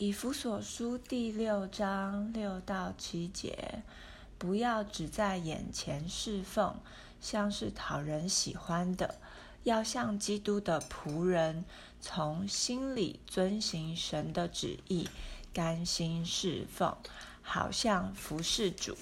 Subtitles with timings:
[0.00, 3.82] 以弗所书第六章六到七节，
[4.38, 6.74] 不要只在眼前侍奉，
[7.20, 9.16] 像是讨人喜欢的，
[9.62, 11.66] 要像基督的仆人，
[12.00, 15.06] 从心里遵行神的旨意，
[15.52, 16.96] 甘心侍奉，
[17.42, 18.96] 好像服侍主，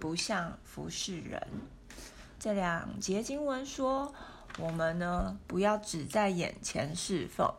[0.00, 1.46] 不像服侍人。
[2.40, 4.14] 这两节经文说，
[4.58, 7.52] 我们呢，不要只在眼前侍奉。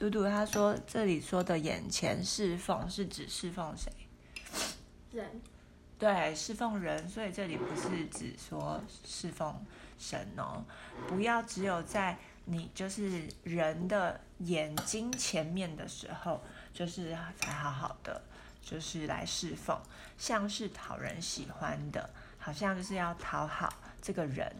[0.00, 3.92] 嘟嘟他说：“这里说的眼前侍奉是指侍奉谁？
[5.12, 5.42] 人，
[5.98, 7.06] 对，侍奉人。
[7.06, 9.54] 所以这里不是指说侍奉
[9.98, 10.64] 神哦。
[11.06, 18.22] 不要只有在你就是人的眼睛前面的时候，就是才好好的，
[18.62, 19.78] 就是来侍奉，
[20.16, 22.08] 像是讨人喜欢的，
[22.38, 24.50] 好像就是要讨好这个人。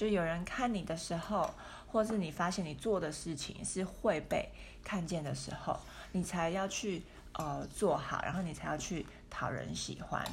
[0.00, 1.52] 就有人看你的时候，
[1.86, 4.48] 或是你发现你做的事情是会被。”
[4.82, 5.78] 看见的时候，
[6.12, 7.02] 你才要去
[7.34, 10.24] 呃做好，然后你才要去讨人喜欢。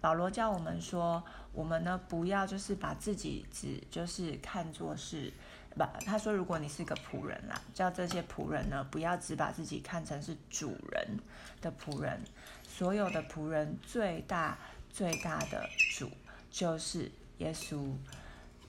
[0.00, 5.30] 保罗教我们说，我们呢不要就是把自己只就是看作是
[5.76, 11.20] 不，他说如果你是个仆人啦，叫这些仆人呢不要只把自己看成是主人
[11.60, 12.18] 的仆人，
[12.66, 14.56] 所有的仆人最大
[14.88, 16.10] 最大的主
[16.50, 17.94] 就是耶稣，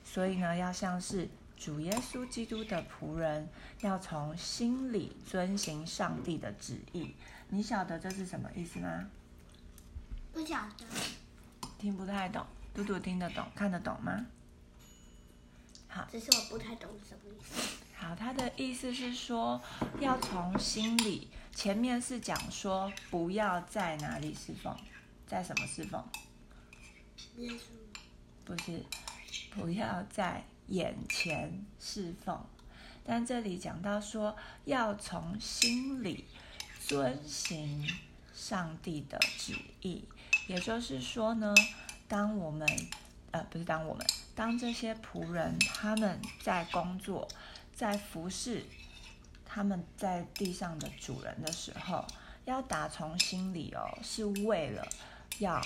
[0.03, 1.27] 所以呢要像是。
[1.57, 3.47] 主耶稣基督的仆人
[3.79, 7.15] 要从心里遵行上帝的旨意，
[7.47, 9.09] 你晓得这是什么意思吗？
[10.33, 10.85] 不晓得，
[11.79, 12.45] 听不太懂。
[12.73, 14.25] 嘟嘟听得懂，看得懂吗？
[15.87, 17.77] 好，只是我不太懂什么意思。
[17.95, 19.61] 好，他的意思是说，
[20.01, 24.77] 要从心里，前面是讲说不要在哪里侍奉，
[25.25, 26.05] 在什么侍奉？
[27.37, 27.59] 耶稣
[28.45, 28.85] 不是，
[29.49, 30.45] 不要在。
[30.67, 32.43] 眼前侍奉，
[33.03, 36.25] 但这里讲到说要从心里
[36.79, 37.87] 遵行
[38.33, 40.03] 上帝的旨意，
[40.47, 41.53] 也就是说呢，
[42.07, 42.67] 当我们
[43.29, 44.03] 呃不是当我们
[44.33, 47.27] 当这些仆人他们在工作
[47.71, 48.65] 在服侍
[49.45, 52.03] 他们在地上的主人的时候，
[52.45, 54.87] 要打从心里哦，是为了
[55.37, 55.61] 要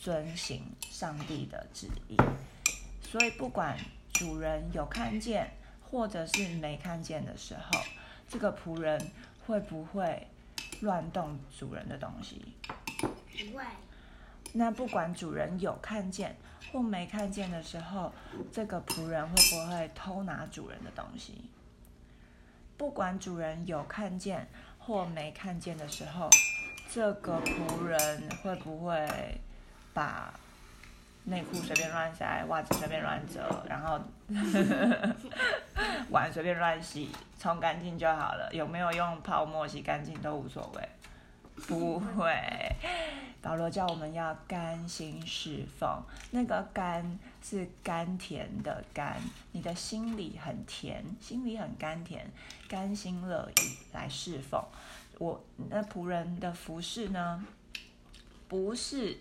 [0.00, 2.16] 遵行上帝的旨意，
[3.02, 3.76] 所以不管。
[4.10, 5.48] 主人有看见，
[5.80, 7.80] 或者是没看见的时候，
[8.28, 9.00] 这个仆人
[9.46, 10.26] 会不会
[10.80, 12.42] 乱动主人的东西？
[12.98, 13.62] 不会。
[14.54, 16.36] 那不管主人有看见
[16.72, 18.12] 或没看见的时候，
[18.50, 21.48] 这个仆人会不会偷拿主人的东西？
[22.76, 24.48] 不管主人有看见
[24.80, 26.28] 或没看见的时候，
[26.90, 29.06] 这个仆人会不会
[29.98, 30.32] 把？
[31.24, 34.00] 内裤随便乱塞，袜子随便乱折，然后
[36.08, 38.48] 碗随便乱洗，冲干净就好了。
[38.50, 40.88] 有没有用泡沫洗干净都无所谓，
[41.66, 42.32] 不会。
[43.42, 49.20] 保罗叫我们要甘心侍奉，那个甘是甘甜的甘，
[49.52, 52.26] 你的心里很甜，心里很甘甜，
[52.70, 54.64] 甘心乐意来侍奉。
[55.18, 57.44] 我那仆人的服饰呢，
[58.48, 59.18] 不是。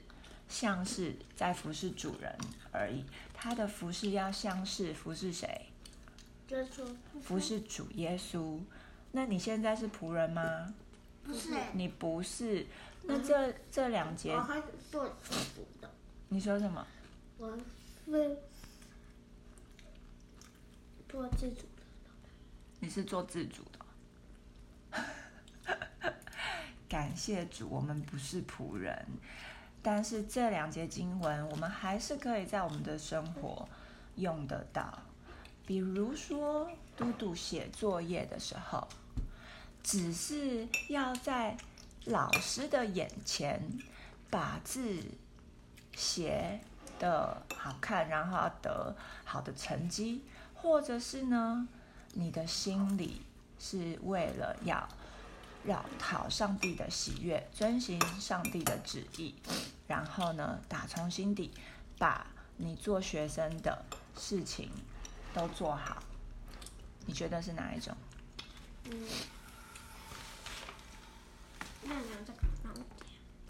[0.50, 2.38] 像是在服侍主人
[2.72, 3.04] 而已，
[3.34, 5.68] 他的服侍要像是服侍谁？
[7.22, 8.60] 服侍主耶稣。
[9.12, 10.74] 那你现在是仆人吗？
[11.24, 11.54] 不是。
[11.74, 12.66] 你不是。
[13.04, 14.34] 那这这两节。
[14.34, 15.90] 我还是做自主的。
[16.30, 16.86] 你说什么？
[17.38, 17.58] 我
[18.06, 18.38] 是
[21.10, 21.84] 做自主的。
[22.80, 25.04] 你是做自主的。
[26.88, 29.06] 感谢主，我们不是仆人。
[29.90, 33.66] 但是这两节经文，我们还是可以在我们的生活
[34.16, 35.00] 用得到。
[35.66, 38.86] 比如说，嘟嘟写作业的时候，
[39.82, 41.56] 只是要在
[42.04, 43.62] 老师的眼前
[44.30, 45.02] 把字
[45.96, 46.60] 写
[47.00, 48.94] 的好看，然后要得
[49.24, 50.22] 好的成绩，
[50.54, 51.66] 或者是呢，
[52.12, 53.22] 你的心里
[53.58, 54.86] 是为了要。
[56.00, 59.36] 讨上帝的喜悦，遵循上帝的旨意，
[59.88, 61.52] 然后呢，打从心底
[61.98, 63.86] 把你做学生的
[64.18, 64.70] 事情
[65.34, 66.04] 都做好。
[67.06, 67.96] 你觉得是哪一种？
[68.86, 69.08] 嗯，
[71.84, 72.40] 那你这个，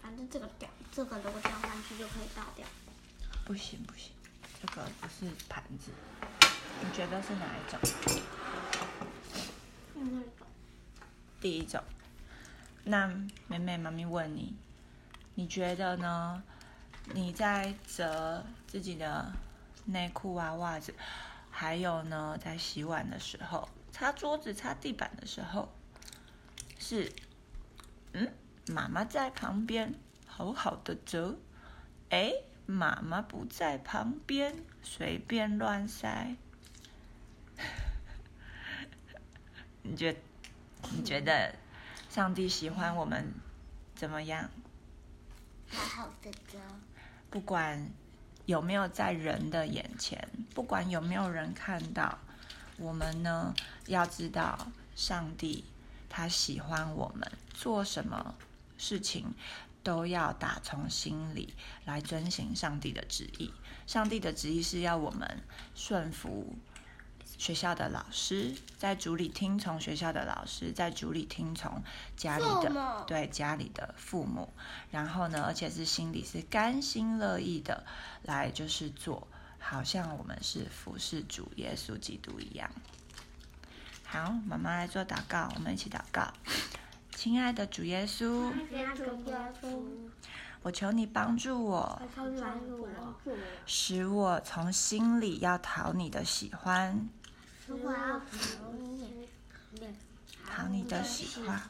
[0.00, 2.66] 反正这个掉，这个如果掉上去就可以倒掉。
[3.44, 4.12] 不行不行，
[4.60, 5.90] 这个不是盘子。
[6.80, 7.80] 你觉得是哪一种？
[11.40, 11.82] 第一种。
[12.84, 13.06] 那
[13.48, 14.54] 妹妹妈咪问你，
[15.38, 16.42] 你觉得呢？
[17.14, 19.32] 你在折自己的
[19.84, 20.92] 内裤啊、袜子，
[21.48, 25.72] 还有呢，在洗碗的时候、擦桌子、擦地板的时候，
[26.80, 27.12] 是
[28.14, 28.32] 嗯，
[28.66, 29.94] 妈妈在旁边，
[30.26, 31.36] 好好的折。
[32.10, 32.32] 哎，
[32.66, 36.34] 妈妈不在旁边，随便乱塞。
[39.82, 40.16] 你觉
[40.90, 41.54] 你觉得
[42.10, 43.32] 上帝喜欢我们
[43.94, 44.50] 怎么样？
[45.70, 46.58] 好好的折。
[47.30, 47.90] 不管
[48.46, 52.18] 有没有在人的眼前，不管有没有人看到，
[52.76, 53.54] 我们呢
[53.86, 55.64] 要知道，上帝
[56.08, 58.34] 他喜欢我们做什么
[58.78, 59.34] 事情
[59.82, 61.54] 都要打从心里
[61.84, 63.52] 来遵行上帝的旨意。
[63.86, 65.42] 上帝的旨意是要我们
[65.74, 66.54] 顺服
[67.38, 71.82] 学校的老师，在主里听从学校的老师，在主里听从
[72.16, 74.52] 家里的对家里的父母，
[74.90, 77.86] 然后呢，而且是心里是甘心乐意的
[78.24, 79.26] 来就是做，
[79.58, 82.68] 好像我们是服侍主耶稣基督一样。
[84.04, 86.32] 好，妈妈来做祷告，我们一起祷告。
[87.14, 88.88] 亲爱的主耶稣，那个耶
[89.62, 89.80] 稣，
[90.62, 93.14] 我求你帮助我，求你帮助我，
[93.64, 97.08] 使我从心里要讨你的喜欢，
[97.68, 98.18] 如果要
[100.46, 101.60] 讨你，的喜欢，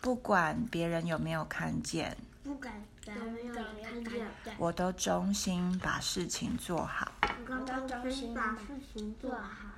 [0.00, 4.26] 不管别人有没有看见，不管别人有没有看见，
[4.58, 7.12] 我都衷心把事情做好。
[7.22, 9.68] 我都忠心把事情做好。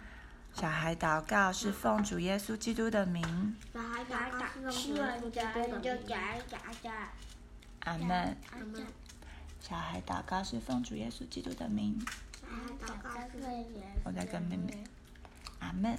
[0.55, 4.31] 小孩祷告是奉主耶稣基督的名，小孩祷
[4.64, 6.17] 告是用耶稣基督的名。
[7.81, 8.37] 阿门。
[8.52, 8.87] 阿门。
[9.61, 12.02] 小孩祷告是奉主耶稣基督的名，
[14.05, 14.85] 我在跟妹妹。
[15.61, 15.99] 阿门。